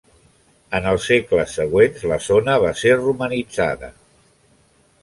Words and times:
En 0.77 0.87
els 0.91 1.05
segles 1.11 1.53
següents 1.61 2.07
la 2.13 2.19
zona 2.29 2.57
va 2.67 2.73
ser 2.81 2.99
romanitzada. 3.07 3.93